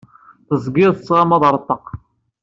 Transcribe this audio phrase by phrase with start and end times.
[0.47, 1.85] Tezgiḍ tettɣamaḍ ar ṭṭaq.